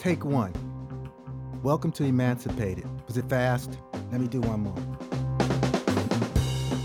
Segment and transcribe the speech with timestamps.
[0.00, 0.54] Take one.
[1.62, 2.88] Welcome to Emancipated.
[3.06, 3.76] Was it fast?
[4.10, 4.74] Let me do one more.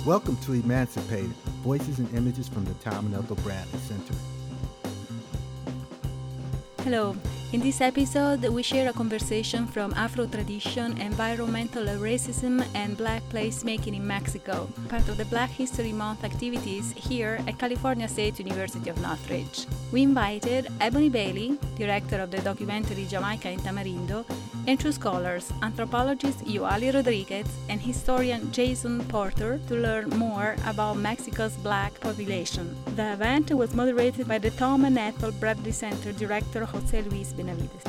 [0.05, 1.31] Welcome to Emancipated
[1.63, 4.13] Voices and Images from the Tom and Ethel Bradley Center.
[6.79, 7.15] Hello.
[7.55, 13.95] In this episode, we share a conversation from Afro tradition, environmental racism, and Black placemaking
[13.95, 18.99] in Mexico, part of the Black History Month activities here at California State University of
[18.99, 19.67] Northridge.
[19.93, 24.25] We invited Ebony Bailey, director of the documentary Jamaica in Tamarindo,
[24.67, 31.55] and two scholars, anthropologist Yoali Rodriguez and historian Jason Porter, to learn more about Mexico's
[31.57, 32.75] black population.
[32.95, 37.83] The event was moderated by the Tom and Ethel Bradley Center director Jose Luis Benavides.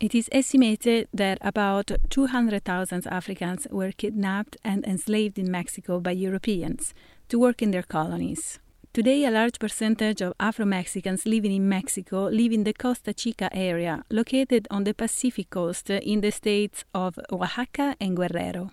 [0.00, 6.94] It is estimated that about 200,000 Africans were kidnapped and enslaved in Mexico by Europeans
[7.28, 8.58] to work in their colonies.
[8.92, 13.48] Today, a large percentage of Afro Mexicans living in Mexico live in the Costa Chica
[13.52, 18.72] area, located on the Pacific coast in the states of Oaxaca and Guerrero.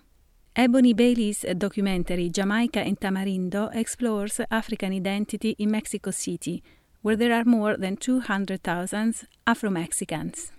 [0.56, 6.64] Ebony Bailey's documentary Jamaica in Tamarindo explores African identity in Mexico City,
[7.04, 10.52] where there are more than 200,000 Afro Mexicans.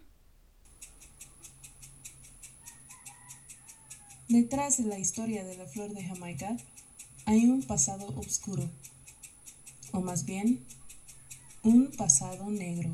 [4.28, 6.56] Detrás de la historia de la flor de Jamaica
[7.26, 8.70] hay un pasado oscuro
[9.92, 10.60] o más bien
[11.62, 12.90] un pasado negro.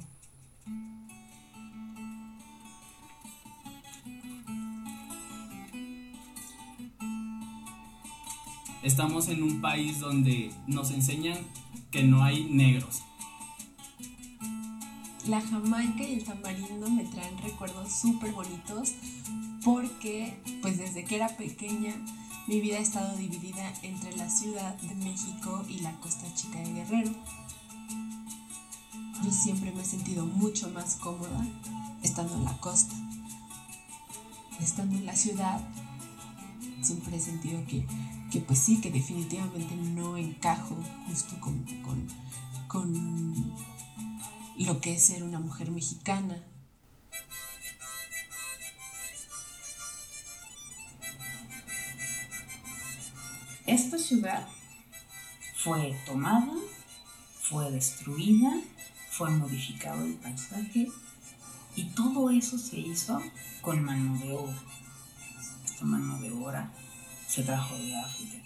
[8.82, 11.38] Estamos en un país donde nos enseñan
[11.90, 13.02] que no hay negros.
[15.26, 18.92] La Jamaica y el tamarindo me traen recuerdos súper bonitos
[19.64, 21.94] porque pues desde que era pequeña
[22.46, 26.72] mi vida ha estado dividida entre la Ciudad de México y la Costa Chica de
[26.72, 27.12] Guerrero.
[29.22, 31.46] Yo siempre me he sentido mucho más cómoda
[32.02, 32.94] estando en la costa.
[34.60, 35.60] Estando en la ciudad,
[36.82, 37.86] siempre he sentido que,
[38.30, 40.76] que pues sí, que definitivamente no encajo
[41.08, 42.06] justo con, con,
[42.68, 43.54] con
[44.58, 46.44] lo que es ser una mujer mexicana,
[54.04, 54.46] ciudad
[55.56, 56.52] fue tomada,
[57.40, 58.52] fue destruida,
[59.10, 60.88] fue modificado el paisaje
[61.74, 63.22] y todo eso se hizo
[63.62, 64.56] con mano de obra.
[65.64, 66.70] Esta mano de obra
[67.26, 68.36] se trajo de África.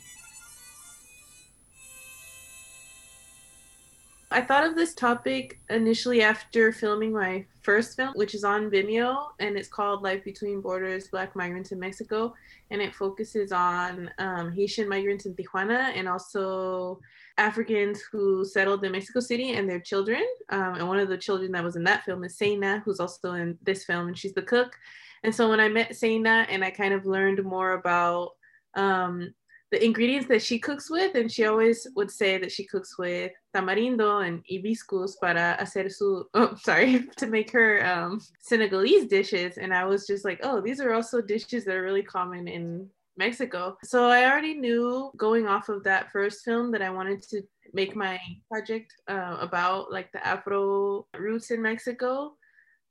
[4.31, 9.27] I thought of this topic initially after filming my first film, which is on Vimeo,
[9.41, 12.33] and it's called Life Between Borders Black Migrants in Mexico.
[12.71, 16.99] And it focuses on um, Haitian migrants in Tijuana and also
[17.37, 20.25] Africans who settled in Mexico City and their children.
[20.49, 23.35] Um, and one of the children that was in that film is Seina, who's also
[23.35, 24.75] in this film, and she's the cook.
[25.23, 28.31] And so when I met Seina and I kind of learned more about
[28.77, 29.35] um,
[29.71, 33.33] the ingredients that she cooks with, and she always would say that she cooks with
[33.55, 39.59] tamarindo and hibiscus para hacer su, oh, sorry, to make her um, Senegalese dishes.
[39.59, 42.89] And I was just like, oh, these are also dishes that are really common in
[43.17, 43.77] Mexico.
[43.83, 47.43] So I already knew going off of that first film that I wanted to
[47.75, 52.35] make my project uh, about like the Afro roots in Mexico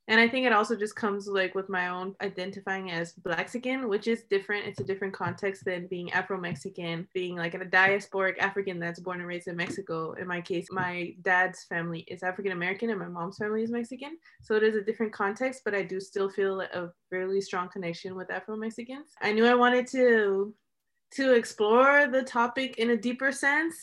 [0.08, 3.88] and i think it also just comes like with my own identifying as Black blaxican
[3.88, 4.66] which is different.
[4.66, 9.28] It's a different context than being afro-mexican being like a diasporic african that's born and
[9.28, 10.12] raised in mexico.
[10.14, 14.18] In my case my dad's family is african american and my mom's family is mexican.
[14.42, 18.16] So it is a different context but i do still feel a really strong connection
[18.16, 19.12] with afro-mexicans.
[19.22, 20.54] I knew i wanted to
[21.12, 23.76] to explore the topic in a deeper sense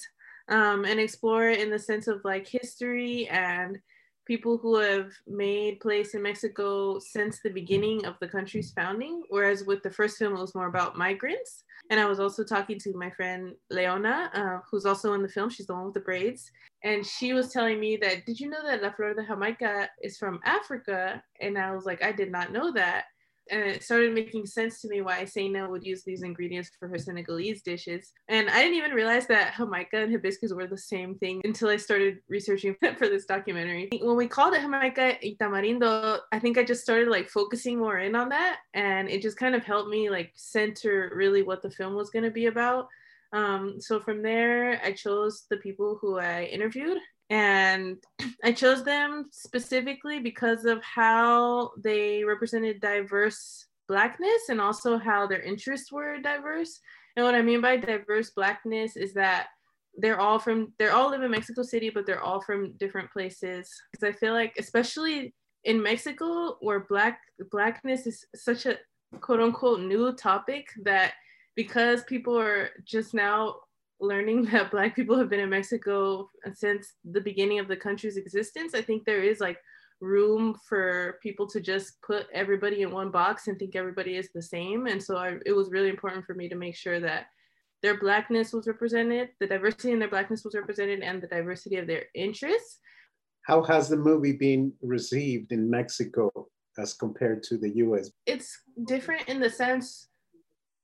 [0.50, 3.80] um, and explore it in the sense of like history and
[4.26, 9.24] people who have made place in Mexico since the beginning of the country's founding.
[9.30, 11.64] Whereas with the first film, it was more about migrants.
[11.90, 15.50] And I was also talking to my friend Leona, uh, who's also in the film.
[15.50, 16.52] She's the one with the braids.
[16.84, 20.18] And she was telling me that, did you know that La Flor de Jamaica is
[20.18, 21.24] from Africa?
[21.42, 23.06] And I was like, I did not know that
[23.52, 26.98] and it started making sense to me why Seina would use these ingredients for her
[26.98, 28.12] Senegalese dishes.
[28.28, 31.78] And I didn't even realize that Jamaica and hibiscus were the same thing until I
[31.78, 33.90] started researching for this documentary.
[34.02, 38.00] When we called it Jamaica y Tamarindo, I think I just started like focusing more
[38.00, 38.58] in on that.
[38.74, 42.26] And it just kind of helped me like center really what the film was going
[42.26, 42.88] to be about.
[43.34, 46.98] Um, so from there, I chose the people who I interviewed
[47.30, 47.98] and
[48.44, 55.42] I chose them specifically because of how they represented diverse blackness and also how their
[55.42, 56.80] interests were diverse.
[57.16, 59.48] And what I mean by diverse blackness is that
[59.98, 63.72] they're all from they're all live in Mexico City, but they're all from different places.
[63.92, 65.34] Because I feel like, especially
[65.64, 67.20] in Mexico, where black
[67.50, 68.78] blackness is such a
[69.22, 71.14] quote unquote new topic that
[71.56, 73.56] because people are just now
[74.00, 78.74] learning that black people have been in Mexico since the beginning of the country's existence,
[78.74, 79.58] I think there is like
[80.02, 84.42] room for people to just put everybody in one box and think everybody is the
[84.42, 84.88] same.
[84.88, 87.28] And so I, it was really important for me to make sure that
[87.82, 91.88] their blackness was represented, the diversity in their blackness was represented, and the diversity of
[91.88, 92.80] their interests.
[93.44, 96.32] How has the movie been received in Mexico
[96.80, 98.10] as compared to the US?
[98.26, 100.08] It's different in the sense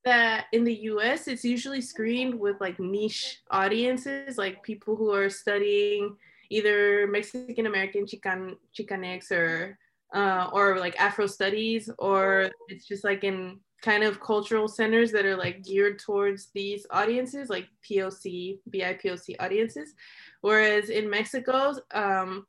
[0.03, 5.29] that in the US, it's usually screened with like niche audiences, like people who are
[5.29, 6.15] studying
[6.49, 9.77] either Mexican American Chican Chicanx or
[10.13, 15.25] uh, or like Afro studies, or it's just like in kind of cultural centers that
[15.25, 19.93] are like geared towards these audiences, like POC, BIPOC audiences.
[20.41, 22.45] Whereas in Mexico, um,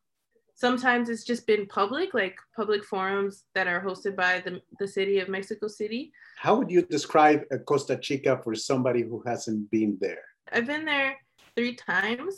[0.62, 5.18] sometimes it's just been public, like public forums that are hosted by the, the city
[5.18, 6.12] of Mexico City.
[6.44, 10.24] How would you describe Costa Chica for somebody who hasn't been there?
[10.52, 11.16] I've been there
[11.56, 12.34] three times.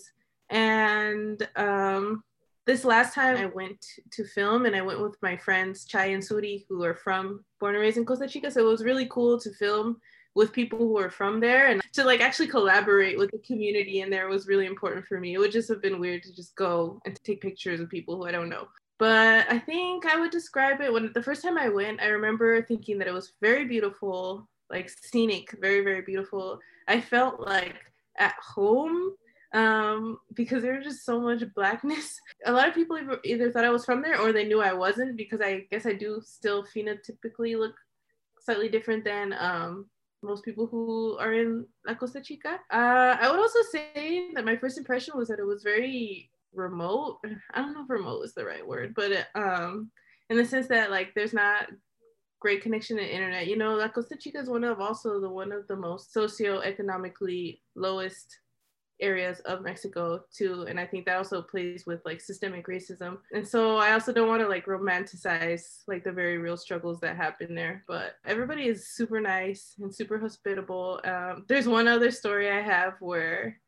[0.48, 2.24] And um,
[2.64, 6.22] this last time I went to film and I went with my friends Chai and
[6.22, 8.50] Suri, who are from born and raised in Costa Chica.
[8.50, 9.98] So it was really cool to film
[10.34, 14.10] with people who are from there and to like actually collaborate with the community in
[14.10, 15.34] there was really important for me.
[15.34, 18.26] It would just have been weird to just go and take pictures of people who
[18.26, 18.66] I don't know.
[18.98, 22.62] But I think I would describe it when the first time I went, I remember
[22.62, 26.58] thinking that it was very beautiful, like scenic, very, very beautiful.
[26.86, 27.76] I felt like
[28.18, 29.14] at home
[29.52, 32.20] um, because there was just so much blackness.
[32.46, 35.16] A lot of people either, thought I was from there or they knew I wasn't
[35.16, 37.74] because I guess I do still phenotypically look
[38.40, 39.86] slightly different than um,
[40.24, 42.60] most people who are in La Costa Chica.
[42.72, 47.18] Uh, I would also say that my first impression was that it was very remote.
[47.52, 49.90] I don't know if remote is the right word, but um,
[50.30, 51.68] in the sense that like there's not
[52.40, 53.46] great connection to internet.
[53.46, 57.60] You know, La Costa Chica is one of also the one of the most socioeconomically
[57.74, 58.38] lowest
[59.00, 60.66] areas of Mexico too.
[60.68, 63.18] And I think that also plays with like systemic racism.
[63.32, 67.16] And so I also don't want to like romanticize like the very real struggles that
[67.16, 67.84] happen there.
[67.88, 71.00] But everybody is super nice and super hospitable.
[71.04, 73.60] Um, there's one other story I have where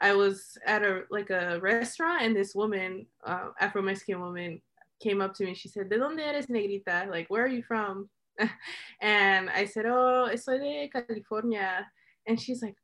[0.00, 4.62] I was at a like a restaurant and this woman, uh, Afro Mexican woman,
[5.00, 5.54] came up to me.
[5.54, 7.10] She said, "De dónde eres, negrita?
[7.10, 8.08] Like, where are you from?"
[9.02, 11.86] and I said, "Oh, soy de California."
[12.26, 12.76] And she's like,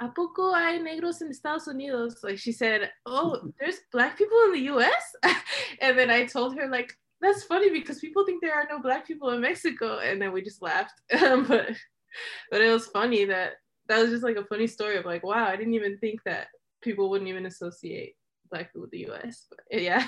[0.00, 2.22] ¿a poco hay negros en Estados Unidos?
[2.22, 5.16] Like she said, oh, there's black people in the US?
[5.80, 9.06] and then I told her like, that's funny because people think there are no black
[9.06, 9.98] people in Mexico.
[9.98, 11.00] And then we just laughed.
[11.10, 11.68] but,
[12.50, 13.52] but it was funny that
[13.88, 16.48] that was just like a funny story of like, wow, I didn't even think that
[16.82, 18.16] people wouldn't even associate
[18.50, 19.46] black people with the US.
[19.48, 20.06] But yeah.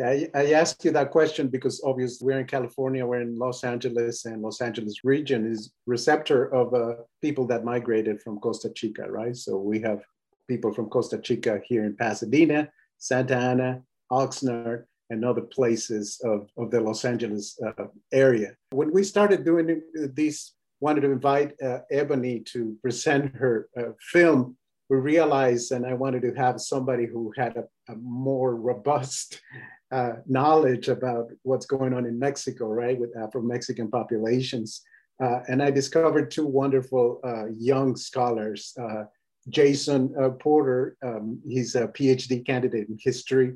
[0.00, 4.24] I, I asked you that question because obviously we're in California, we're in Los Angeles,
[4.24, 9.36] and Los Angeles region is receptor of uh, people that migrated from Costa Chica, right?
[9.36, 10.00] So we have
[10.48, 12.68] people from Costa Chica here in Pasadena,
[12.98, 18.54] Santa Ana, Oxnard, and other places of, of the Los Angeles uh, area.
[18.70, 19.82] When we started doing
[20.14, 24.56] these, wanted to invite uh, Ebony to present her uh, film,
[24.88, 29.40] we realized, and I wanted to have somebody who had a, a more robust
[29.92, 34.82] uh, knowledge about what's going on in Mexico, right, with Afro-Mexican populations.
[35.22, 38.72] Uh, and I discovered two wonderful uh, young scholars.
[38.80, 39.04] Uh,
[39.48, 43.54] Jason uh, Porter, um, he's a PhD candidate in history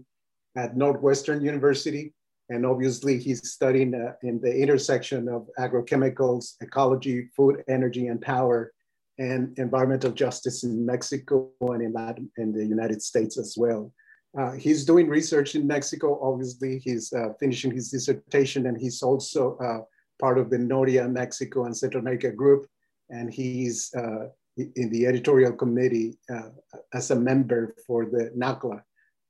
[0.56, 2.12] at Northwestern University.
[2.50, 8.72] And obviously he's studying uh, in the intersection of agrochemicals, ecology, food, energy, and power,
[9.18, 13.92] and environmental justice in Mexico and in, Latin, in the United States as well.
[14.36, 16.18] Uh, he's doing research in Mexico.
[16.20, 19.78] Obviously, he's uh, finishing his dissertation, and he's also uh,
[20.20, 22.66] part of the Noria Mexico and Central America group.
[23.10, 26.50] And he's uh, in the editorial committee uh,
[26.92, 28.82] as a member for the NACLA,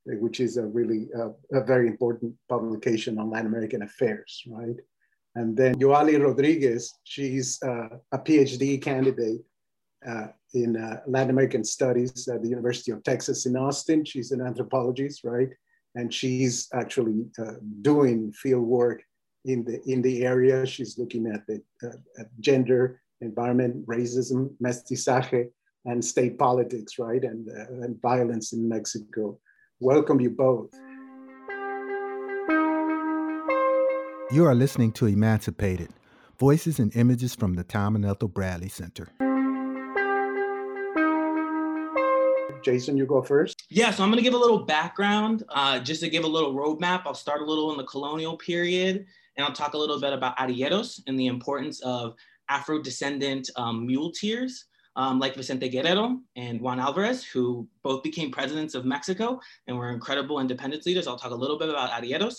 [0.05, 4.77] which is a really uh, a very important publication on Latin American affairs, right?
[5.35, 9.41] And then Yoali Rodriguez, she's a PhD candidate
[10.53, 14.05] in uh, Latin American studies at the University of Texas in Austin.
[14.05, 15.49] She's an anthropologist, right?
[15.95, 19.03] And she's actually uh, doing field work
[19.45, 20.65] in the in the area.
[20.65, 25.49] She's looking at the uh, at gender, environment, racism, mestizaje,
[25.85, 27.23] and state politics, right?
[27.23, 29.39] And, uh, and violence in Mexico.
[29.79, 30.71] Welcome you both.
[34.31, 35.89] You are listening to Emancipated
[36.39, 39.09] Voices and Images from the Tom and Ethel Bradley Center.
[42.65, 43.63] Jason, you go first.
[43.69, 46.53] Yeah, so I'm going to give a little background, uh, just to give a little
[46.55, 47.03] roadmap.
[47.05, 49.05] I'll start a little in the colonial period,
[49.37, 52.15] and I'll talk a little bit about arrieros and the importance of
[52.49, 54.65] Afro descendant um, muleteers.
[54.97, 59.91] Um, like Vicente Guerrero and Juan Alvarez, who both became presidents of Mexico and were
[59.91, 61.05] incredible independence leaders.
[61.05, 62.35] I'll talk a little bit about arrieros.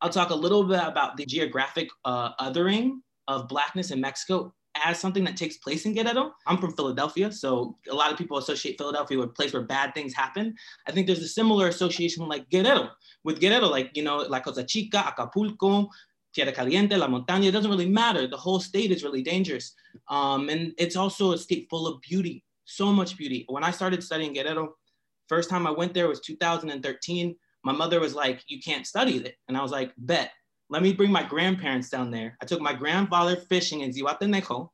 [0.00, 4.54] I'll talk a little bit about the geographic uh, othering of Blackness in Mexico
[4.84, 6.34] as something that takes place in Guerrero.
[6.46, 9.94] I'm from Philadelphia, so a lot of people associate Philadelphia with a place where bad
[9.94, 10.54] things happen.
[10.86, 12.90] I think there's a similar association like Guerrero,
[13.24, 15.88] with Guerrero, like, you know, La Costa Chica, Acapulco,
[16.32, 18.26] Tierra Caliente, La Montaña, it doesn't really matter.
[18.26, 19.74] The whole state is really dangerous.
[20.08, 23.44] Um, and it's also a state full of beauty, so much beauty.
[23.48, 24.74] When I started studying Guerrero,
[25.28, 27.36] first time I went there was 2013.
[27.64, 29.36] My mother was like, you can't study it.
[29.48, 30.30] And I was like, bet
[30.70, 32.36] let me bring my grandparents down there.
[32.42, 34.70] I took my grandfather fishing in Zihuatanejo.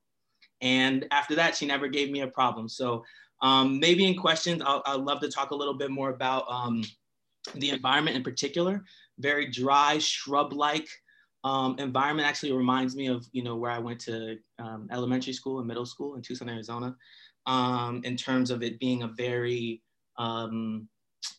[0.60, 2.68] And after that, she never gave me a problem.
[2.68, 3.04] So
[3.42, 6.82] um, maybe in questions, I'll, I'd love to talk a little bit more about um,
[7.54, 8.82] the environment in particular.
[9.18, 10.88] Very dry, shrub-like
[11.44, 15.58] um, environment actually reminds me of, you know, where I went to um, elementary school
[15.58, 16.96] and middle school in Tucson, Arizona,
[17.46, 19.82] um, in terms of it being a very,
[20.16, 20.88] um,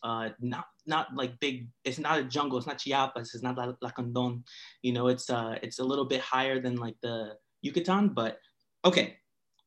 [0.04, 1.68] uh, not not like big.
[1.84, 2.58] It's not a jungle.
[2.58, 3.34] It's not Chiapas.
[3.34, 4.42] It's not La, Lacandon.
[4.82, 8.10] You know, it's uh, it's a little bit higher than like the Yucatan.
[8.10, 8.38] But
[8.84, 9.16] okay,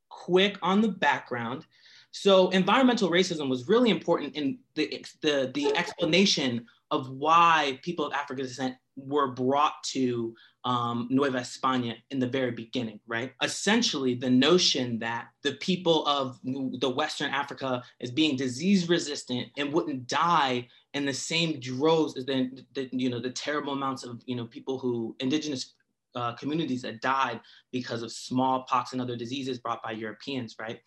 [0.09, 1.65] quick on the background.
[2.11, 8.13] So environmental racism was really important in the the the explanation of why people of
[8.13, 10.33] African descent were brought to
[10.65, 13.33] um, Nueva España in the very beginning, right?
[13.41, 19.71] Essentially, the notion that the people of the Western Africa is being disease resistant and
[19.71, 24.21] wouldn't die in the same droves as the, the you know the terrible amounts of
[24.25, 25.75] you know people who indigenous
[26.15, 27.39] uh, communities that died
[27.71, 30.81] because of smallpox and other diseases brought by Europeans, right?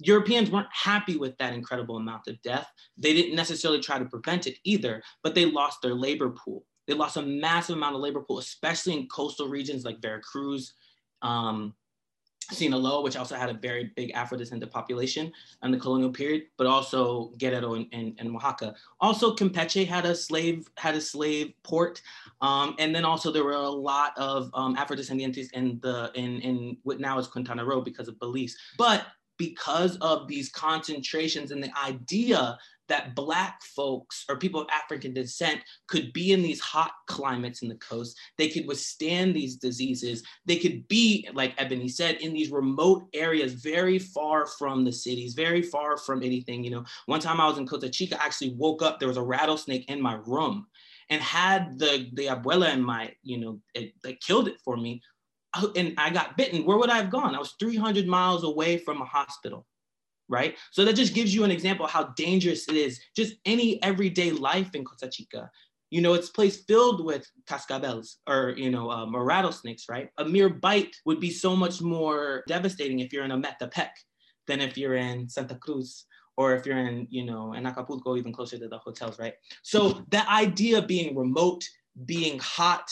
[0.00, 2.70] Europeans weren't happy with that incredible amount of death.
[2.96, 6.64] They didn't necessarily try to prevent it either, but they lost their labor pool.
[6.88, 10.72] They lost a massive amount of labor pool, especially in coastal regions like Veracruz,
[11.22, 11.74] um,
[12.50, 15.30] Sinaloa, which also had a very big Afro-descendant population
[15.62, 18.74] in the colonial period, but also Guerrero and, and, and Oaxaca.
[19.00, 22.00] Also, Campeche had a slave had a slave port,
[22.40, 26.78] um, and then also there were a lot of um, Afro-descendants in the in in
[26.84, 28.56] what now is Quintana Roo because of Belize.
[28.78, 29.06] But
[29.38, 35.60] because of these concentrations and the idea that Black folks or people of African descent
[35.86, 38.18] could be in these hot climates in the coast.
[38.36, 40.22] They could withstand these diseases.
[40.46, 45.34] They could be, like Ebony said, in these remote areas, very far from the cities,
[45.34, 46.64] very far from anything.
[46.64, 49.16] You know, one time I was in Costa Chica, I actually woke up, there was
[49.16, 50.66] a rattlesnake in my room.
[51.10, 55.00] And had the the abuela in my, you know, it, it killed it for me,
[55.76, 57.34] and I got bitten, where would I have gone?
[57.34, 59.66] I was 300 miles away from a hospital
[60.28, 60.56] right?
[60.70, 63.00] So that just gives you an example of how dangerous it is.
[63.16, 65.50] Just any everyday life in Costa Chica.
[65.90, 70.10] You know, it's a place filled with cascabels or, you know, um, or rattlesnakes, right?
[70.18, 73.88] A mere bite would be so much more devastating if you're in Ometepec
[74.46, 76.04] than if you're in Santa Cruz
[76.36, 79.34] or if you're in, you know, in Acapulco, even closer to the hotels, right?
[79.62, 81.64] So that idea of being remote,
[82.04, 82.88] being hot,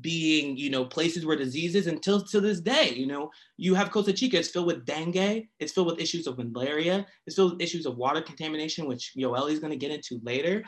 [0.00, 4.12] being, you know, places where diseases until to this day, you know, you have Costa
[4.12, 7.86] Chica, it's filled with dengue, it's filled with issues of malaria, it's filled with issues
[7.86, 10.62] of water contamination, which Yoali is going to get into later,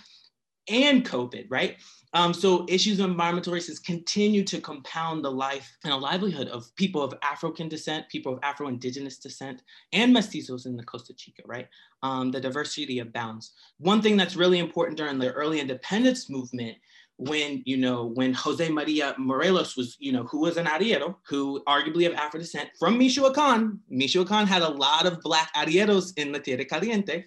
[0.69, 1.77] and COVID, right?
[2.13, 6.75] Um, so issues of environmental racism continue to compound the life and a livelihood of
[6.77, 9.63] people of African descent, people of Afro-Indigenous descent,
[9.93, 11.69] and mestizos in the Costa Chica, right?
[12.03, 13.53] Um, the diversity abounds.
[13.79, 16.77] One thing that's really important during the early independence movement
[17.21, 21.63] when you know when Jose Maria Morelos was you know who was an arriero who
[21.69, 23.79] arguably of Afro descent from Michoacan.
[23.91, 27.27] Michoacan had a lot of black arrieros in La Tierra Caliente.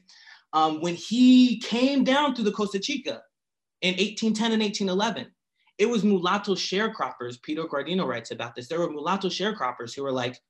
[0.52, 3.22] Um, when he came down to the Costa Chica
[3.82, 5.32] in 1810 and 1811,
[5.78, 7.40] it was mulatto sharecroppers.
[7.44, 8.68] Peter Guardino writes about this.
[8.68, 10.42] There were mulatto sharecroppers who were like,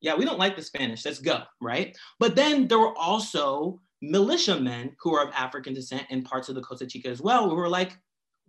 [0.00, 1.04] "Yeah, we don't like the Spanish.
[1.04, 1.94] Let's go." Right.
[2.18, 6.62] But then there were also militiamen who were of African descent in parts of the
[6.62, 7.98] Costa Chica as well, who were like,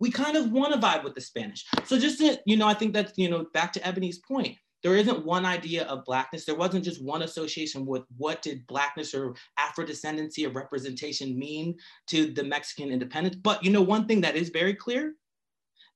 [0.00, 1.64] we kind of want to vibe with the Spanish.
[1.84, 4.96] So just to, you know, I think that's, you know, back to Ebony's point, there
[4.96, 6.44] isn't one idea of blackness.
[6.44, 11.76] There wasn't just one association with what did blackness or Afro-descendancy or representation mean
[12.08, 13.36] to the Mexican independence.
[13.36, 15.14] But you know, one thing that is very clear,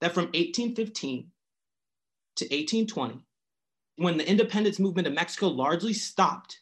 [0.01, 1.31] that from 1815
[2.37, 3.25] to 1820,
[3.97, 6.59] when the independence movement of Mexico largely stopped,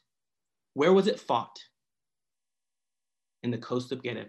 [0.75, 1.59] where was it fought?
[3.43, 4.27] In the coast of Guerrero.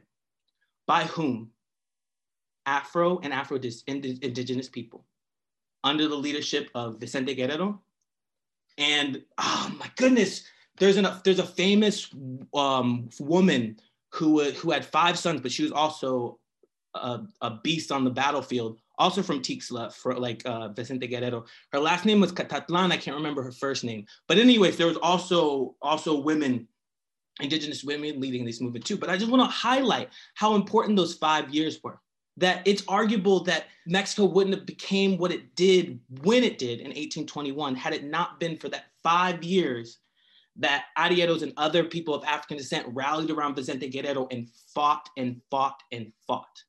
[0.87, 1.51] By whom?
[2.65, 5.05] Afro and Afro indigenous people
[5.83, 7.81] under the leadership of Vicente Guerrero.
[8.77, 10.43] And oh my goodness,
[10.77, 12.09] there's an there's a famous
[12.53, 13.77] um, woman
[14.13, 16.39] who, who had five sons, but she was also
[16.93, 21.45] a, a beast on the battlefield, also from Tixtla, for like uh, Vicente Guerrero.
[21.71, 22.91] Her last name was Catalan.
[22.91, 24.05] I can't remember her first name.
[24.27, 26.67] But anyways, there was also also women,
[27.39, 28.97] indigenous women leading this movement too.
[28.97, 31.99] But I just want to highlight how important those five years were.
[32.37, 36.87] That it's arguable that Mexico wouldn't have became what it did when it did in
[36.87, 39.99] 1821 had it not been for that five years
[40.57, 45.41] that Arrieros and other people of African descent rallied around Vicente Guerrero and fought and
[45.49, 46.63] fought and fought.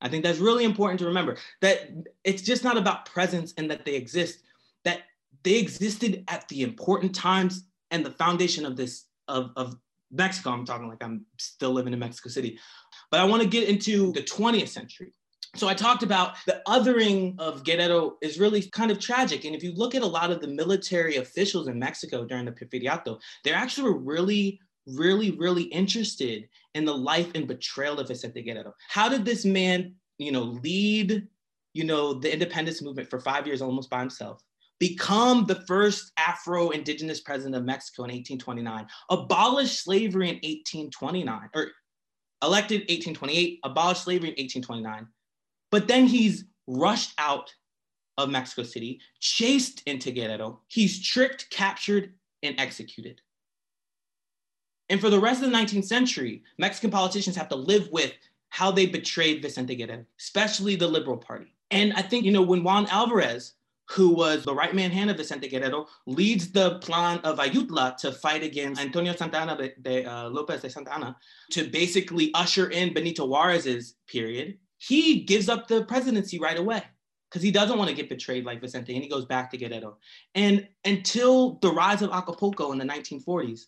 [0.00, 1.90] I think that's really important to remember that
[2.24, 4.40] it's just not about presence and that they exist,
[4.84, 5.02] that
[5.44, 9.76] they existed at the important times and the foundation of this, of, of
[10.10, 10.50] Mexico.
[10.50, 12.58] I'm talking like I'm still living in Mexico City.
[13.12, 15.12] But I want to get into the 20th century.
[15.54, 19.44] So I talked about the othering of Guerrero is really kind of tragic.
[19.44, 22.52] And if you look at a lot of the military officials in Mexico during the
[22.52, 28.74] Porfiriato, they're actually really really, really interested in the life and betrayal of Vicente Guerrero.
[28.88, 31.26] How did this man, you know, lead,
[31.74, 34.42] you know, the independence movement for five years almost by himself?
[34.80, 41.68] Become the first Afro indigenous president of Mexico in 1829, abolish slavery in 1829, or
[42.42, 45.06] elected 1828, abolished slavery in 1829.
[45.70, 47.54] But then he's rushed out
[48.18, 50.60] of Mexico City, chased into Guerrero.
[50.68, 53.20] He's tricked, captured, and executed.
[54.88, 58.12] And for the rest of the 19th century, Mexican politicians have to live with
[58.50, 61.54] how they betrayed Vicente Guerrero, especially the Liberal Party.
[61.70, 63.54] And I think, you know, when Juan Alvarez,
[63.92, 68.10] who was the right man hand of Vicente Guerrero, leads the plan of Ayutla to
[68.10, 71.16] fight against Antonio Santa Anna de, de uh, Lopez de Santa Anna
[71.50, 76.82] to basically usher in Benito Juarez's period, he gives up the presidency right away
[77.30, 79.98] because he doesn't want to get betrayed like Vicente and he goes back to Guerrero.
[80.34, 83.66] And until the rise of Acapulco in the 1940s,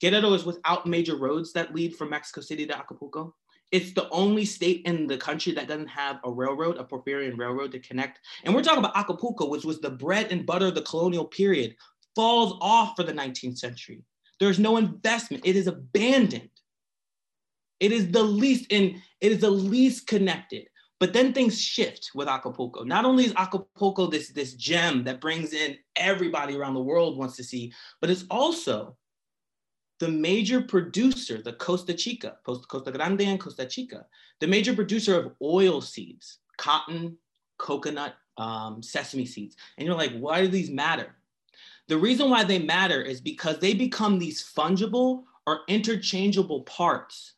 [0.00, 3.34] Guerrero is without major roads that lead from Mexico City to Acapulco.
[3.72, 7.72] It's the only state in the country that doesn't have a railroad, a Porfirian railroad
[7.72, 8.20] to connect.
[8.44, 11.74] And we're talking about Acapulco, which was the bread and butter of the colonial period,
[12.14, 14.02] falls off for the 19th century.
[14.38, 15.46] There's no investment.
[15.46, 16.50] It is abandoned.
[17.80, 20.68] It is the least in it is the least connected.
[20.98, 22.82] But then things shift with Acapulco.
[22.82, 27.36] Not only is Acapulco this, this gem that brings in everybody around the world wants
[27.36, 28.96] to see, but it's also
[29.98, 34.06] the major producer, the Costa Chica, Costa Grande and Costa Chica,
[34.40, 37.16] the major producer of oil seeds, cotton,
[37.58, 39.56] coconut, um, sesame seeds.
[39.78, 41.14] And you're like, why do these matter?
[41.88, 47.34] The reason why they matter is because they become these fungible or interchangeable parts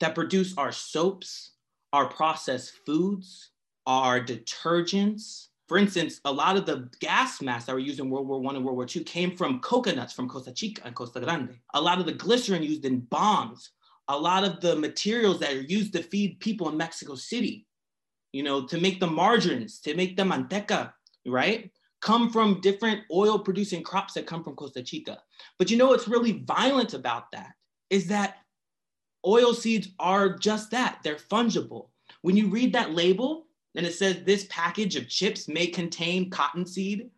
[0.00, 1.52] that produce our soaps,
[1.92, 3.50] our processed foods,
[3.86, 8.26] our detergents, for instance, a lot of the gas masks that were used in World
[8.26, 11.56] War One and World War II came from coconuts from Costa Chica and Costa Grande.
[11.74, 13.70] A lot of the glycerin used in bombs,
[14.08, 17.68] a lot of the materials that are used to feed people in Mexico City,
[18.32, 20.92] you know, to make the margarines, to make the manteca,
[21.24, 21.70] right?
[22.02, 25.18] Come from different oil producing crops that come from Costa Chica.
[25.56, 27.52] But you know what's really violent about that
[27.90, 28.38] is that
[29.24, 31.90] oil seeds are just that, they're fungible.
[32.22, 37.10] When you read that label, and it says this package of chips may contain cottonseed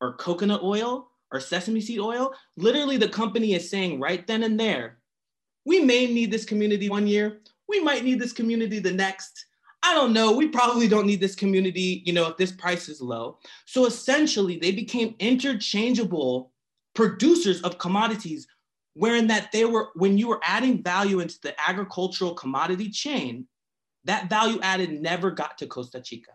[0.00, 2.32] or coconut oil or sesame seed oil.
[2.56, 4.98] Literally, the company is saying right then and there,
[5.64, 9.46] we may need this community one year, we might need this community the next.
[9.82, 10.32] I don't know.
[10.32, 13.38] We probably don't need this community, you know, if this price is low.
[13.64, 16.52] So essentially, they became interchangeable
[16.94, 18.46] producers of commodities,
[18.94, 23.46] wherein that they were, when you were adding value into the agricultural commodity chain,
[24.04, 26.32] that value added never got to Costa Chica.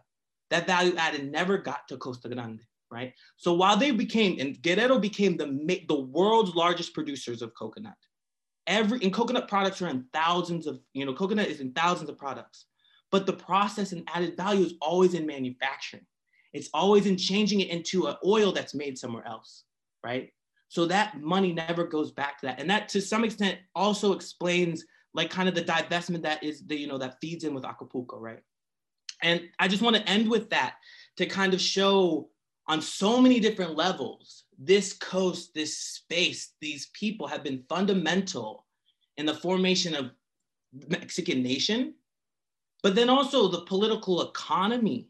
[0.51, 3.13] That value added never got to Costa Grande, right?
[3.37, 7.95] So while they became, and Guerrero became the, the world's largest producers of coconut.
[8.67, 12.17] Every, and coconut products are in thousands of, you know, coconut is in thousands of
[12.17, 12.65] products.
[13.11, 16.05] But the process and added value is always in manufacturing.
[16.53, 19.65] It's always in changing it into an oil that's made somewhere else,
[20.03, 20.31] right?
[20.69, 22.59] So that money never goes back to that.
[22.59, 24.83] And that to some extent also explains
[25.15, 28.19] like kind of the divestment that is the you know that feeds in with Acapulco,
[28.19, 28.41] right?
[29.23, 30.75] And I just want to end with that
[31.17, 32.29] to kind of show
[32.67, 38.65] on so many different levels this coast, this space, these people have been fundamental
[39.17, 40.11] in the formation of
[40.87, 41.93] Mexican nation,
[42.83, 45.07] but then also the political economy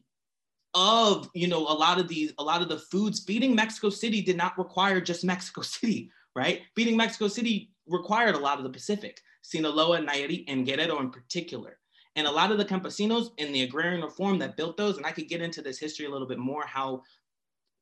[0.74, 4.22] of you know a lot of these a lot of the foods feeding Mexico City
[4.22, 6.62] did not require just Mexico City, right?
[6.76, 9.22] Feeding Mexico City required a lot of the Pacific.
[9.42, 11.78] Sinaloa, Nayarit, and Guerrero in particular.
[12.16, 15.12] And a lot of the campesinos in the agrarian reform that built those, and I
[15.12, 17.04] could get into this history a little bit more, how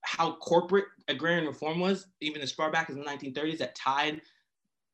[0.05, 4.21] how corporate agrarian reform was, even as far back as the 1930s, that tied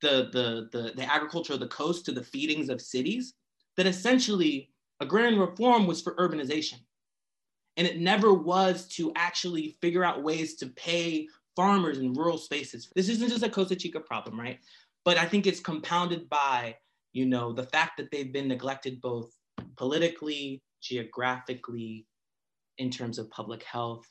[0.02, 3.34] the, the, the, the agriculture of the coast to the feedings of cities,
[3.76, 4.70] that essentially
[5.00, 6.80] agrarian reform was for urbanization.
[7.76, 12.90] And it never was to actually figure out ways to pay farmers in rural spaces.
[12.96, 14.60] This isn't just a Costa Chica problem, right?
[15.06, 16.76] But I think it's compounded by,
[17.14, 19.32] you know, the fact that they've been neglected both
[19.78, 22.06] politically, geographically,
[22.78, 24.06] in terms of public health.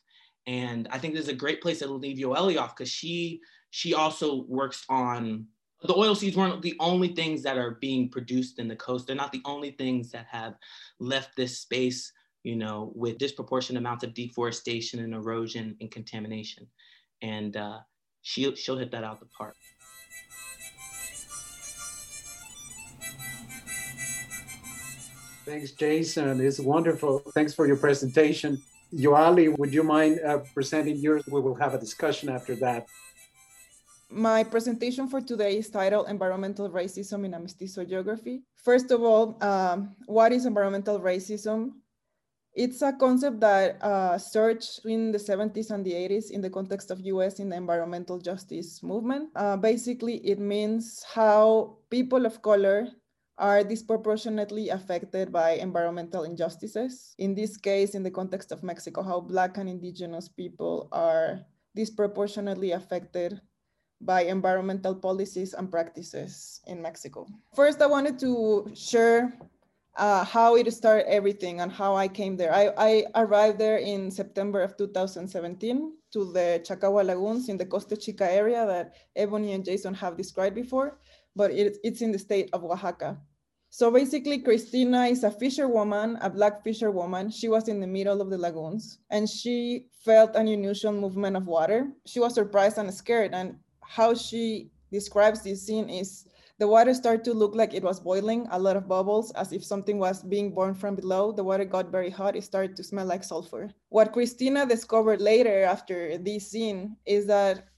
[0.47, 4.45] And I think there's a great place to leave Yoali off because she she also
[4.49, 5.47] works on
[5.83, 9.07] the oil seeds weren't the only things that are being produced in the coast.
[9.07, 10.55] They're not the only things that have
[10.99, 16.67] left this space, you know, with disproportionate amounts of deforestation and erosion and contamination.
[17.23, 17.79] And uh,
[18.23, 19.55] she'll, she'll hit that out the park.
[25.49, 26.43] Thanks, Jason.
[26.43, 27.21] It's wonderful.
[27.33, 28.61] Thanks for your presentation.
[28.93, 31.25] Yoali, would you mind uh, presenting yours?
[31.27, 32.87] We will have a discussion after that.
[34.11, 38.43] My presentation for today is titled Environmental Racism in a Mestizo Geography.
[38.57, 41.73] First of all, um, what is environmental racism?
[42.53, 46.91] It's a concept that uh, surged in the 70s and the 80s in the context
[46.91, 49.31] of US in the environmental justice movement.
[49.35, 52.89] Uh, basically, it means how people of color
[53.39, 57.15] are disproportionately affected by environmental injustices.
[57.19, 61.41] In this case, in the context of Mexico, how Black and Indigenous people are
[61.75, 63.41] disproportionately affected
[64.01, 67.27] by environmental policies and practices in Mexico.
[67.55, 69.33] First, I wanted to share
[69.97, 72.55] uh, how it started everything and how I came there.
[72.55, 77.97] I, I, arrived there in September of 2017 to the Chacahua Lagoons in the Costa
[77.97, 80.99] Chica area that Ebony and Jason have described before,
[81.39, 83.17] but it, it's in the state of Oaxaca.
[83.71, 87.31] So basically, Cristina is a fisherwoman, a black fisherwoman.
[87.31, 91.47] She was in the middle of the lagoons and she felt an unusual movement of
[91.47, 91.93] water.
[92.07, 96.27] She was surprised and scared, and how she describes this scene is
[96.59, 99.63] the water started to look like it was boiling, a lot of bubbles, as if
[99.63, 101.31] something was being born from below.
[101.31, 102.35] The water got very hot.
[102.35, 103.71] It started to smell like sulfur.
[103.91, 107.69] What Cristina discovered later after this scene is that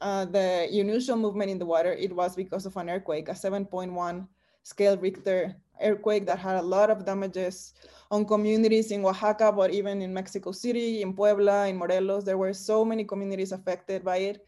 [0.00, 4.26] uh, the unusual movement in the water, it was because of an earthquake, a 7.1
[4.62, 7.72] scale Richter earthquake that had a lot of damages
[8.10, 12.52] on communities in Oaxaca, but even in Mexico City, in Puebla, in Morelos, there were
[12.52, 14.46] so many communities affected by it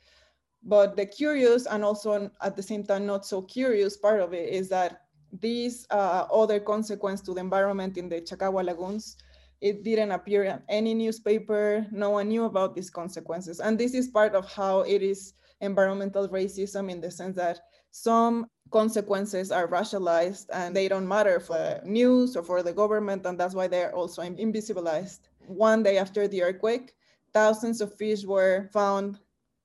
[0.64, 4.48] but the curious and also at the same time not so curious part of it
[4.48, 5.02] is that
[5.40, 9.16] these uh, other consequence to the environment in the Chacahua lagoons,
[9.60, 11.86] it didn't appear in any newspaper.
[11.90, 13.60] No one knew about these consequences.
[13.60, 15.32] And this is part of how it is
[15.62, 21.57] environmental racism in the sense that some consequences are racialized and they don't matter for
[21.57, 23.25] the news or for the government.
[23.25, 25.20] And that's why they're also invisibilized.
[25.46, 26.94] One day after the earthquake,
[27.33, 29.18] thousands of fish were found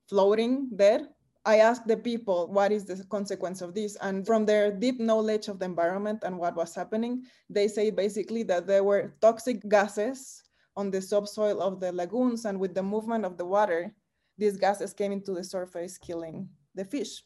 [0.07, 1.09] floating there.
[1.45, 3.95] I asked the people, what is the consequence of this?
[4.01, 8.43] And from their deep knowledge of the environment and what was happening, they say basically
[8.43, 10.43] that there were toxic gases
[10.75, 12.43] on the subsoil of the lagoons.
[12.43, 13.95] And with the movement of the water,
[14.37, 17.23] these gases came into the surface, killing the fish.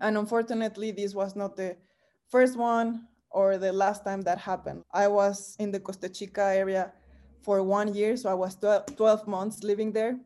[0.00, 1.76] And unfortunately, this was not the
[2.28, 4.82] first one or the last time that happened.
[4.92, 6.92] I was in the Costa Chica area
[7.42, 10.18] for one year, so I was 12, 12 months living there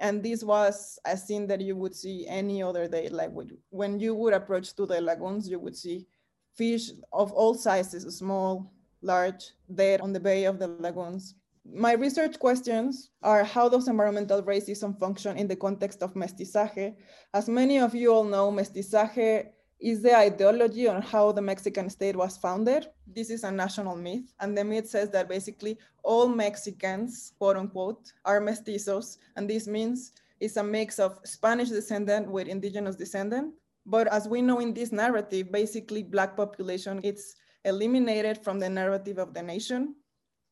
[0.00, 3.30] and this was a scene that you would see any other day like
[3.70, 6.06] when you would approach to the lagoons you would see
[6.54, 11.34] fish of all sizes small large dead on the bay of the lagoons
[11.72, 16.94] my research questions are how does environmental racism function in the context of mestizaje
[17.34, 19.50] as many of you all know mestizaje
[19.80, 22.88] is the ideology on how the Mexican state was founded.
[23.06, 24.34] This is a national myth.
[24.40, 29.18] And the myth says that basically all Mexicans, quote unquote, are mestizos.
[29.36, 33.54] And this means it's a mix of Spanish descendant with indigenous descendant.
[33.86, 39.18] But as we know in this narrative, basically black population, it's eliminated from the narrative
[39.18, 39.94] of the nation.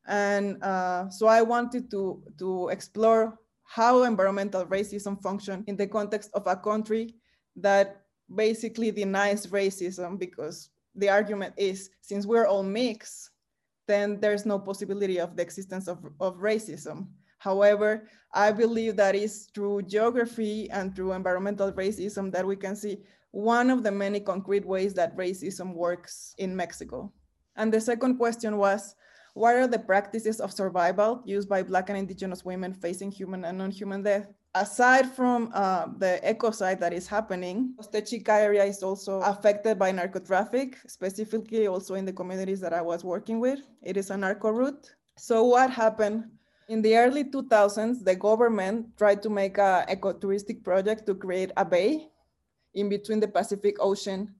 [0.07, 6.31] And uh, so I wanted to, to explore how environmental racism function in the context
[6.33, 7.15] of a country
[7.57, 13.31] that basically denies racism because the argument is since we're all mixed,
[13.87, 17.07] then there's no possibility of the existence of, of racism.
[17.39, 22.99] However, I believe that is through geography and through environmental racism that we can see
[23.31, 27.11] one of the many concrete ways that racism works in Mexico.
[27.55, 28.95] And the second question was,
[29.37, 33.57] what are the practices of survival used by Black and Indigenous women facing human and
[33.57, 34.27] non-human death?
[34.61, 39.91] aside from uh, the ecocide that is happening, the Chica area is also affected by
[39.91, 43.61] narco traffic, specifically also in the communities that I was working with.
[43.83, 44.95] It is a narco route.
[45.17, 46.25] So what happened?
[46.69, 51.63] In the early 2000s, the government tried to make a ecotouristic project to create a
[51.63, 52.09] bay
[52.73, 54.33] in between the Pacific Ocean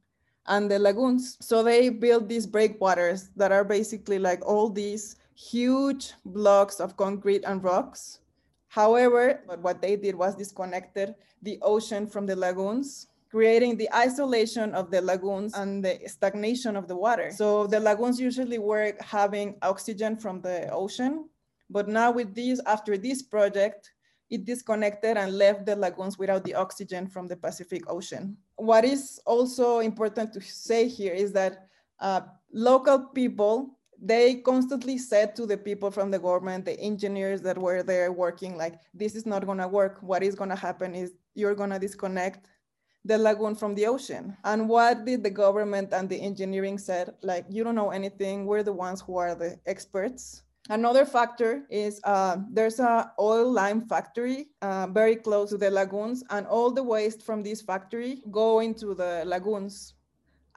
[0.47, 1.37] and the lagoons.
[1.41, 7.43] So they built these breakwaters that are basically like all these huge blocks of concrete
[7.45, 8.19] and rocks.
[8.67, 14.89] However, what they did was disconnected the ocean from the lagoons creating the isolation of
[14.89, 17.31] the lagoons and the stagnation of the water.
[17.31, 21.29] So the lagoons usually were having oxygen from the ocean,
[21.69, 23.91] but now with this, after this project,
[24.29, 28.37] it disconnected and left the lagoons without the oxygen from the Pacific Ocean.
[28.57, 31.67] What is also important to say here is that
[31.99, 37.57] uh, local people they constantly said to the people from the government, the engineers that
[37.57, 39.97] were there working, like, this is not gonna work.
[40.01, 42.47] What is gonna happen is you're gonna disconnect
[43.05, 44.35] the lagoon from the ocean.
[44.43, 47.15] And what did the government and the engineering said?
[47.21, 48.45] Like, you don't know anything.
[48.45, 50.43] We're the ones who are the experts.
[50.69, 56.23] Another factor is uh, there's a oil lime factory uh, very close to the lagoons,
[56.29, 59.93] and all the waste from this factory go into the lagoons.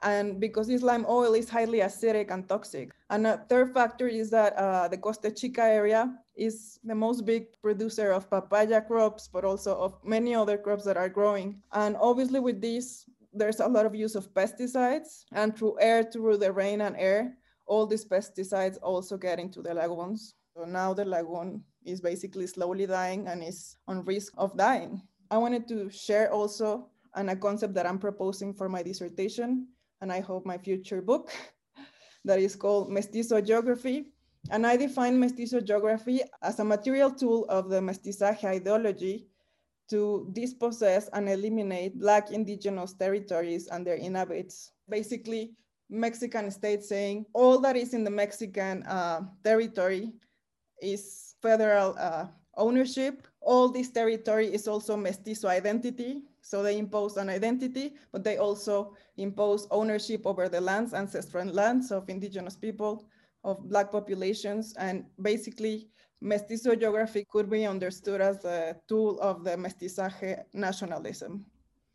[0.03, 2.91] And because this lime oil is highly acidic and toxic.
[3.11, 7.45] And a third factor is that uh, the Costa Chica area is the most big
[7.61, 11.61] producer of papaya crops, but also of many other crops that are growing.
[11.71, 16.37] And obviously with this, there's a lot of use of pesticides and through air, through
[16.37, 17.37] the rain and air,
[17.71, 20.35] all these pesticides also get into the lagoons.
[20.53, 25.01] So now the lagoon is basically slowly dying and is on risk of dying.
[25.31, 29.67] I wanted to share also and a concept that I'm proposing for my dissertation,
[30.01, 31.31] and I hope my future book,
[32.25, 34.11] that is called Mestizo Geography.
[34.49, 39.27] And I define Mestizo Geography as a material tool of the mestizaje ideology
[39.89, 44.71] to dispossess and eliminate Black indigenous territories and their inhabitants.
[44.89, 45.53] Basically,
[45.91, 50.13] Mexican state saying all that is in the Mexican uh, territory
[50.81, 53.27] is federal uh, ownership.
[53.41, 56.23] All this territory is also mestizo identity.
[56.41, 61.91] So they impose an identity, but they also impose ownership over the lands, ancestral lands
[61.91, 63.05] of indigenous people,
[63.43, 64.73] of Black populations.
[64.77, 65.89] And basically,
[66.21, 71.45] mestizo geography could be understood as a tool of the mestizaje nationalism.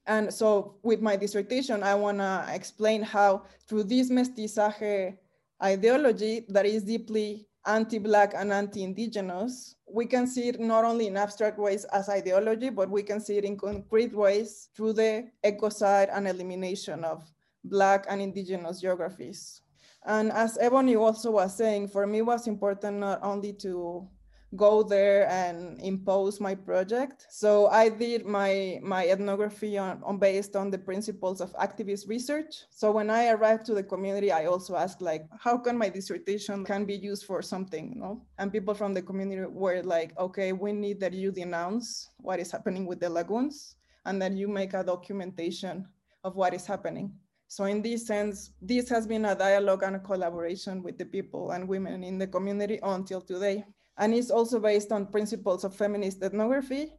[0.07, 5.17] And so with my dissertation, I wanna explain how through this mestizaje
[5.63, 11.59] ideology that is deeply anti-Black and anti-Indigenous, we can see it not only in abstract
[11.59, 16.29] ways as ideology, but we can see it in concrete ways through the ecocide and
[16.29, 17.25] elimination of
[17.65, 19.63] Black and Indigenous geographies.
[20.05, 24.09] And as Ebony also was saying, for me was important not only to
[24.55, 27.27] go there and impose my project.
[27.31, 32.55] So I did my, my ethnography on, on based on the principles of activist research.
[32.71, 36.65] So when I arrived to the community, I also asked like, how can my dissertation
[36.65, 38.23] can be used for something, know?
[38.39, 42.53] And people from the community were like, okay, we need that you denounce what is
[42.53, 45.87] happening with the lagoons and that you make a documentation
[46.23, 47.13] of what is happening.
[47.49, 51.53] So in this sense, this has been a dialogue and a collaboration with the people
[51.53, 53.65] and women in the community until today
[53.99, 56.93] and it's also based on principles of feminist ethnography.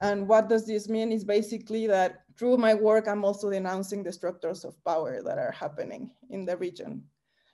[0.00, 4.12] And what does this mean is basically that through my work, I'm also denouncing the
[4.12, 7.02] structures of power that are happening in the region.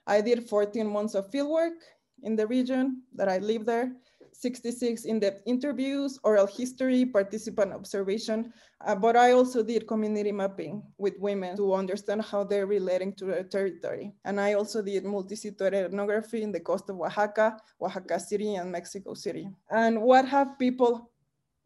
[0.07, 1.77] I did 14 months of fieldwork
[2.23, 3.93] in the region that I live there,
[4.33, 8.53] 66 in-depth interviews, oral history, participant observation,
[8.87, 13.27] uh, but I also did community mapping with women to understand how they're relating to
[13.27, 14.13] their territory.
[14.25, 19.15] And I also did multi-sectorial ethnography in the coast of Oaxaca, Oaxaca City, and Mexico
[19.15, 19.51] City.
[19.71, 21.11] And what have people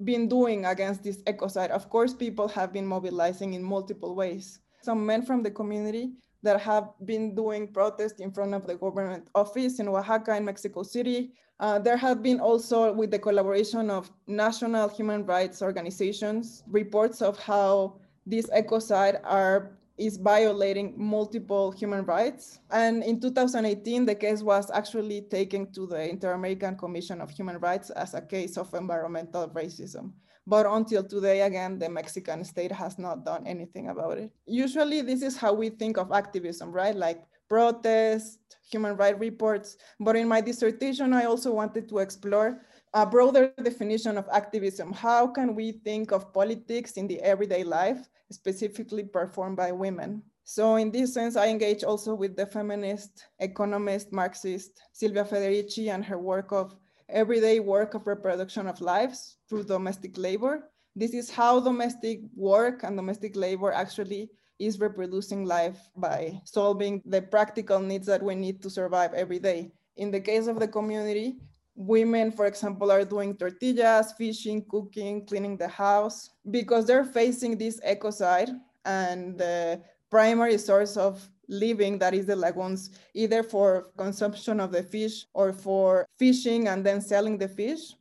[0.02, 1.70] been doing against this ecocide?
[1.70, 4.58] Of course, people have been mobilizing in multiple ways.
[4.82, 6.12] Some men from the community
[6.44, 10.82] that have been doing protests in front of the government office in Oaxaca and Mexico
[10.82, 11.32] City.
[11.60, 17.38] Uh, there have been also, with the collaboration of national human rights organizations, reports of
[17.38, 22.58] how this ecocide are is violating multiple human rights.
[22.70, 27.90] And in 2018, the case was actually taken to the Inter-American Commission of Human Rights
[27.90, 30.12] as a case of environmental racism.
[30.46, 34.30] But until today, again, the Mexican state has not done anything about it.
[34.46, 36.94] Usually, this is how we think of activism, right?
[36.94, 38.38] Like protest,
[38.70, 39.76] human rights reports.
[40.00, 42.60] But in my dissertation, I also wanted to explore
[42.92, 44.92] a broader definition of activism.
[44.92, 50.22] How can we think of politics in the everyday life, specifically performed by women?
[50.44, 56.04] So in this sense, I engage also with the feminist, economist, Marxist Silvia Federici and
[56.04, 56.76] her work of
[57.08, 60.70] everyday work of reproduction of lives through domestic labor.
[60.94, 67.22] This is how domestic work and domestic labor actually is reproducing life by solving the
[67.22, 69.72] practical needs that we need to survive every day.
[69.96, 71.36] In the case of the community,
[71.76, 77.80] women, for example, are doing tortillas, fishing, cooking, cleaning the house, because they're facing this
[77.80, 78.50] ecocide
[78.84, 84.82] and the primary source of living that is the lagoons, either for consumption of the
[84.82, 87.94] fish or for fishing and then selling the fish.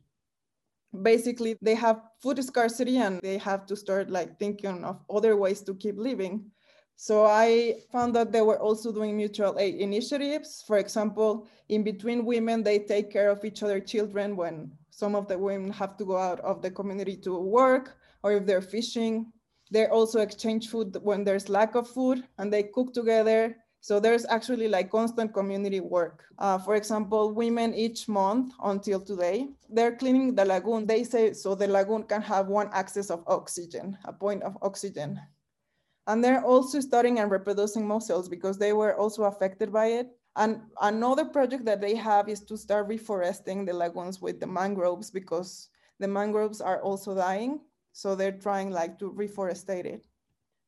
[1.02, 5.60] Basically, they have food scarcity and they have to start like thinking of other ways
[5.62, 6.50] to keep living.
[6.96, 10.62] So I found that they were also doing mutual aid initiatives.
[10.66, 15.26] For example, in between women, they take care of each other children when some of
[15.26, 19.32] the women have to go out of the community to work or if they're fishing.
[19.72, 23.56] They also exchange food when there's lack of food and they cook together.
[23.84, 26.24] So there's actually like constant community work.
[26.38, 30.86] Uh, for example, women each month until today, they're cleaning the lagoon.
[30.86, 35.20] They say so the lagoon can have one access of oxygen, a point of oxygen.
[36.06, 40.08] And they're also studying and reproducing mussels because they were also affected by it.
[40.34, 45.10] And another project that they have is to start reforesting the lagoons with the mangroves
[45.10, 45.68] because
[46.00, 47.60] the mangroves are also dying.
[47.92, 50.06] So they're trying like to reforestate it.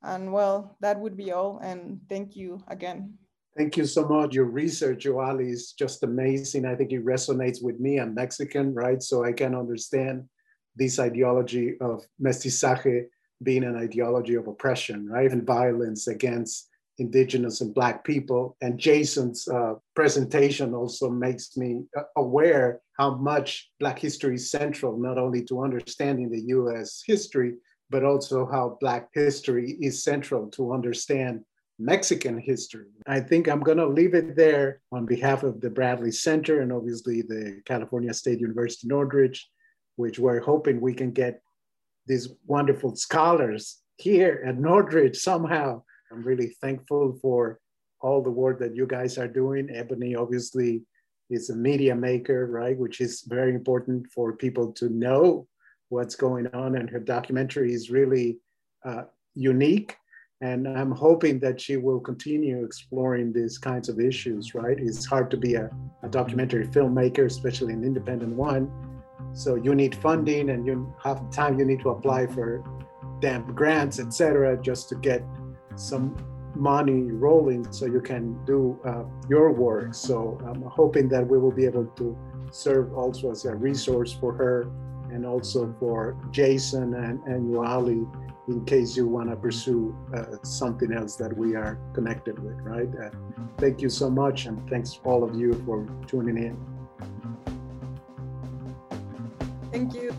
[0.03, 1.59] And well, that would be all.
[1.63, 3.15] And thank you again.
[3.57, 4.35] Thank you so much.
[4.35, 6.67] Your research, Yoali, is just amazing.
[6.67, 7.99] I think it resonates with me.
[7.99, 9.03] I'm Mexican, right?
[9.03, 10.25] So I can understand
[10.77, 13.07] this ideology of mestizaje
[13.43, 15.31] being an ideology of oppression, right?
[15.31, 18.57] And violence against indigenous and black people.
[18.61, 24.99] And Jason's uh, presentation also makes me uh, aware how much black history is central,
[24.99, 27.55] not only to understanding the US history,
[27.91, 31.45] but also how black history is central to understand
[31.79, 32.87] Mexican history.
[33.07, 36.73] I think I'm going to leave it there on behalf of the Bradley Center and
[36.73, 39.49] obviously the California State University Northridge,
[39.97, 41.43] which we're hoping we can get
[42.07, 45.83] these wonderful scholars here at Northridge somehow.
[46.11, 47.61] I'm really thankful for
[48.01, 49.69] all the work that you guys are doing.
[49.73, 50.83] Ebony obviously
[51.29, 52.79] is a media maker, right?
[52.79, 55.47] Which is very important for people to know
[55.89, 56.77] what's going on.
[56.77, 58.39] And her documentary is really
[58.85, 59.97] uh, unique.
[60.43, 64.79] And I'm hoping that she will continue exploring these kinds of issues, right?
[64.79, 65.71] It's hard to be a,
[66.03, 68.71] a documentary filmmaker, especially an independent one
[69.37, 72.65] so you need funding and you half the time you need to apply for
[73.21, 75.23] damn grants, etc., just to get
[75.75, 76.17] some
[76.55, 79.95] money rolling so you can do uh, your work.
[79.95, 82.17] So I'm hoping that we will be able to
[82.51, 84.71] serve also as a resource for her
[85.13, 88.07] and also for Jason and, and Yoali
[88.49, 92.89] in case you want to pursue uh, something else that we are connected with, right?
[92.89, 93.11] Uh,
[93.59, 96.57] thank you so much and thanks all of you for tuning in.
[99.73, 100.15] Thank you.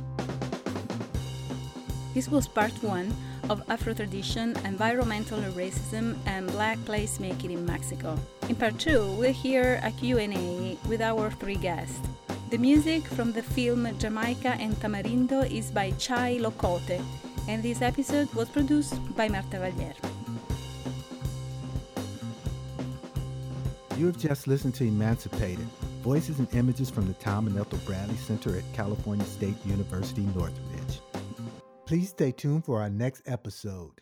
[2.14, 3.14] This was part one
[3.50, 8.20] of Afro tradition, environmental racism, and black placemaking in Mexico.
[8.50, 12.00] In part two, we'll hear a Q&A with our three guests.
[12.50, 17.04] The music from the film Jamaica and Tamarindo is by Chai Locote,
[17.50, 19.94] and this episode was produced by Marta Valier.
[23.98, 25.68] You have just listened to Emancipated,
[26.02, 31.02] voices and images from the Tom and Ethel Bradley Center at California State University Northridge.
[31.86, 34.00] Please stay tuned for our next episode.